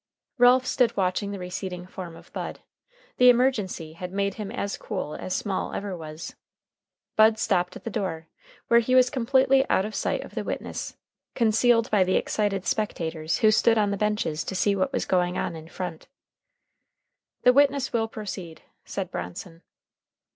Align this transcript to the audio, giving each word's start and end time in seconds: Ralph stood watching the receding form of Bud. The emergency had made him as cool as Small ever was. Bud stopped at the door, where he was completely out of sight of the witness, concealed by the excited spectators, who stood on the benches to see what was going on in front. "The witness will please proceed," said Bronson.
Ralph 0.39 0.65
stood 0.65 0.97
watching 0.97 1.29
the 1.29 1.37
receding 1.37 1.85
form 1.85 2.15
of 2.15 2.33
Bud. 2.33 2.61
The 3.17 3.29
emergency 3.29 3.93
had 3.93 4.11
made 4.11 4.33
him 4.33 4.49
as 4.51 4.75
cool 4.75 5.13
as 5.13 5.35
Small 5.35 5.73
ever 5.73 5.95
was. 5.95 6.33
Bud 7.15 7.37
stopped 7.37 7.75
at 7.75 7.83
the 7.83 7.91
door, 7.91 8.25
where 8.67 8.79
he 8.79 8.95
was 8.95 9.11
completely 9.11 9.63
out 9.69 9.85
of 9.85 9.93
sight 9.93 10.23
of 10.23 10.33
the 10.33 10.43
witness, 10.43 10.97
concealed 11.35 11.91
by 11.91 12.03
the 12.03 12.15
excited 12.15 12.65
spectators, 12.65 13.37
who 13.41 13.51
stood 13.51 13.77
on 13.77 13.91
the 13.91 13.95
benches 13.95 14.43
to 14.45 14.55
see 14.55 14.75
what 14.75 14.91
was 14.91 15.05
going 15.05 15.37
on 15.37 15.55
in 15.55 15.67
front. 15.67 16.07
"The 17.43 17.53
witness 17.53 17.93
will 17.93 18.07
please 18.07 18.13
proceed," 18.15 18.61
said 18.83 19.11
Bronson. 19.11 19.61